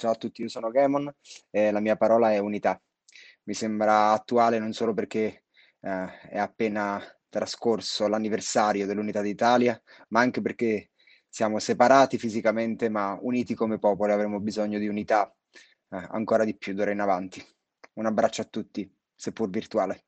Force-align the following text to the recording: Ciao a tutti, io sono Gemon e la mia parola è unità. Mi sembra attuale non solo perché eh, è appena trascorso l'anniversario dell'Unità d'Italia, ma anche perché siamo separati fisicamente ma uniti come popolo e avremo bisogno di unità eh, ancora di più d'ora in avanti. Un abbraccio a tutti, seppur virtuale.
Ciao 0.00 0.12
a 0.12 0.14
tutti, 0.14 0.40
io 0.40 0.48
sono 0.48 0.70
Gemon 0.70 1.14
e 1.50 1.70
la 1.70 1.78
mia 1.78 1.94
parola 1.94 2.32
è 2.32 2.38
unità. 2.38 2.80
Mi 3.42 3.52
sembra 3.52 4.12
attuale 4.12 4.58
non 4.58 4.72
solo 4.72 4.94
perché 4.94 5.44
eh, 5.78 6.20
è 6.30 6.38
appena 6.38 6.98
trascorso 7.28 8.08
l'anniversario 8.08 8.86
dell'Unità 8.86 9.20
d'Italia, 9.20 9.78
ma 10.08 10.20
anche 10.20 10.40
perché 10.40 10.92
siamo 11.28 11.58
separati 11.58 12.16
fisicamente 12.16 12.88
ma 12.88 13.18
uniti 13.20 13.54
come 13.54 13.78
popolo 13.78 14.12
e 14.12 14.14
avremo 14.14 14.40
bisogno 14.40 14.78
di 14.78 14.88
unità 14.88 15.30
eh, 15.90 16.06
ancora 16.12 16.44
di 16.44 16.56
più 16.56 16.72
d'ora 16.72 16.92
in 16.92 17.00
avanti. 17.00 17.46
Un 17.96 18.06
abbraccio 18.06 18.40
a 18.40 18.46
tutti, 18.46 18.90
seppur 19.14 19.50
virtuale. 19.50 20.04